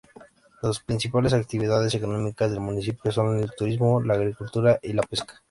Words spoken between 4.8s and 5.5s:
y la pesca.